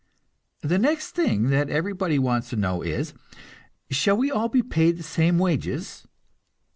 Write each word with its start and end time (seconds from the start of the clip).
The 0.61 0.79
next 0.79 1.11
thing 1.11 1.49
that 1.51 1.69
everybody 1.69 2.17
wants 2.17 2.49
to 2.49 2.55
know 2.55 2.81
is, 2.81 3.13
"Shall 3.91 4.17
we 4.17 4.31
all 4.31 4.49
be 4.49 4.63
paid 4.63 4.97
the 4.97 5.03
same 5.03 5.37
wages?" 5.37 6.07